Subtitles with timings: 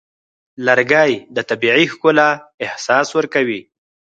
[0.65, 2.29] لرګی د طبیعي ښکلا
[2.65, 3.61] احساس ورکوي.